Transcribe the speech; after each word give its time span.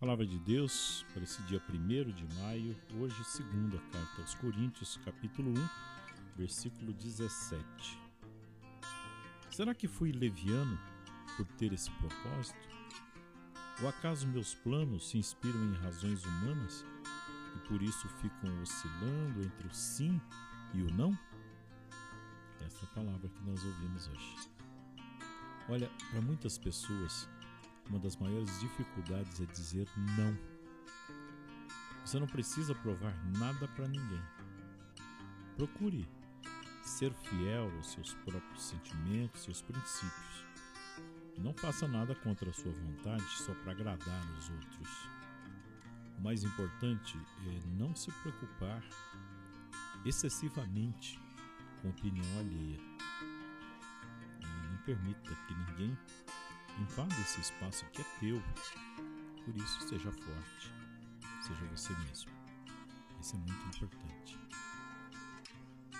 Palavra 0.00 0.26
de 0.26 0.38
Deus 0.38 1.04
para 1.12 1.22
esse 1.24 1.42
dia 1.42 1.62
1 1.68 2.10
de 2.12 2.26
maio, 2.40 2.74
hoje, 2.98 3.22
segunda 3.22 3.78
carta 3.92 4.22
aos 4.22 4.34
Coríntios, 4.34 4.98
capítulo 5.04 5.50
1, 5.50 5.68
versículo 6.38 6.94
17. 6.94 7.62
Será 9.50 9.74
que 9.74 9.86
fui 9.86 10.10
leviano 10.10 10.80
por 11.36 11.44
ter 11.58 11.74
esse 11.74 11.90
propósito? 11.90 12.66
Ou 13.82 13.88
acaso 13.90 14.26
meus 14.26 14.54
planos 14.54 15.10
se 15.10 15.18
inspiram 15.18 15.62
em 15.66 15.74
razões 15.74 16.24
humanas 16.24 16.82
e 17.56 17.68
por 17.68 17.82
isso 17.82 18.08
ficam 18.22 18.62
oscilando 18.62 19.42
entre 19.42 19.66
o 19.66 19.74
sim 19.74 20.18
e 20.72 20.80
o 20.80 20.90
não? 20.94 21.12
Essa 22.64 22.86
é 22.86 22.88
a 22.88 22.94
palavra 22.94 23.28
que 23.28 23.42
nós 23.42 23.62
ouvimos 23.62 24.08
hoje. 24.08 24.36
Olha, 25.68 25.90
para 26.10 26.22
muitas 26.22 26.56
pessoas, 26.56 27.28
uma 27.90 27.98
das 27.98 28.16
maiores 28.16 28.60
dificuldades 28.60 29.40
é 29.40 29.46
dizer 29.46 29.86
não. 30.16 30.38
Você 32.04 32.18
não 32.20 32.26
precisa 32.26 32.74
provar 32.74 33.14
nada 33.36 33.66
para 33.68 33.88
ninguém. 33.88 34.22
Procure 35.56 36.08
ser 36.82 37.12
fiel 37.12 37.70
aos 37.76 37.92
seus 37.92 38.14
próprios 38.14 38.62
sentimentos, 38.62 39.42
seus 39.42 39.60
princípios. 39.60 40.46
Não 41.36 41.52
faça 41.52 41.88
nada 41.88 42.14
contra 42.14 42.48
a 42.50 42.52
sua 42.52 42.72
vontade 42.72 43.28
só 43.30 43.52
para 43.54 43.72
agradar 43.72 44.38
os 44.38 44.48
outros. 44.50 45.08
O 46.18 46.22
mais 46.22 46.44
importante 46.44 47.18
é 47.46 47.60
não 47.78 47.94
se 47.94 48.10
preocupar 48.12 48.82
excessivamente 50.04 51.20
com 51.82 51.88
opinião 51.90 52.38
alheia. 52.38 52.78
Não 54.70 54.76
permita 54.84 55.34
que 55.46 55.54
ninguém 55.54 55.98
Invada 56.80 57.14
esse 57.20 57.40
espaço 57.40 57.84
que 57.92 58.00
é 58.00 58.04
teu. 58.18 58.42
Por 59.44 59.54
isso, 59.56 59.88
seja 59.88 60.10
forte. 60.10 60.72
Seja 61.42 61.64
você 61.66 61.92
mesmo. 62.06 62.30
Isso 63.20 63.36
é 63.36 63.38
muito 63.38 63.76
importante. 63.76 64.38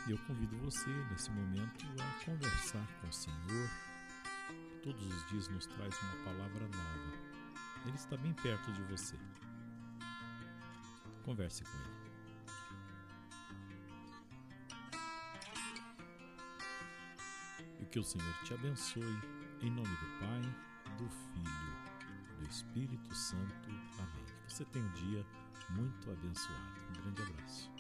E 0.06 0.10
eu 0.12 0.18
convido 0.26 0.56
você, 0.58 0.88
nesse 1.10 1.30
momento, 1.30 1.84
a 2.00 2.24
conversar 2.24 2.86
com 3.00 3.08
o 3.08 3.12
Senhor, 3.12 3.70
que 4.70 4.78
todos 4.78 5.06
os 5.06 5.28
dias 5.28 5.48
nos 5.48 5.66
traz 5.66 5.94
uma 6.02 6.24
palavra 6.24 6.66
nova. 6.66 7.12
Ele 7.84 7.96
está 7.96 8.16
bem 8.16 8.32
perto 8.32 8.72
de 8.72 8.82
você. 8.84 9.16
Converse 11.24 11.62
com 11.62 11.78
Ele. 11.78 12.10
E 17.80 17.84
que 17.84 17.98
o 17.98 18.04
Senhor 18.04 18.34
te 18.44 18.54
abençoe 18.54 19.20
em 19.62 19.70
nome 19.70 19.88
do 19.88 20.18
Pai, 20.18 20.40
Espírito 22.60 23.14
Santo. 23.14 23.70
Amém. 23.98 24.24
Que 24.46 24.52
você 24.52 24.64
tenha 24.66 24.84
um 24.84 24.92
dia 24.92 25.26
muito 25.70 26.10
abençoado. 26.10 26.80
Um 26.90 27.02
grande 27.02 27.22
abraço. 27.22 27.79